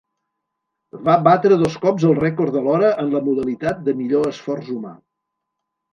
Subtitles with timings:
[1.09, 4.99] Va batre dos cops el rècord de l'hora en la modalitat de Millor esforç humà.